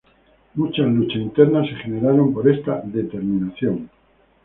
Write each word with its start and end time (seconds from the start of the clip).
Muchas 0.55 0.91
luchas 0.91 1.17
internas 1.21 1.67
se 1.69 1.75
generaron 1.75 2.33
por 2.33 2.49
esta 2.49 2.81
determinación. 2.83 3.87